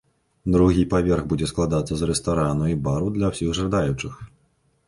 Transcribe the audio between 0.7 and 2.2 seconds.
паверх будзе складацца з